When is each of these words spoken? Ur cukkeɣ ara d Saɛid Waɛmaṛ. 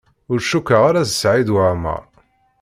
Ur 0.31 0.39
cukkeɣ 0.49 0.81
ara 0.89 1.07
d 1.09 1.11
Saɛid 1.21 1.49
Waɛmaṛ. 1.55 2.03